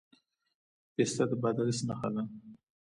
[0.93, 2.23] پسته د بادغیس نښه ده.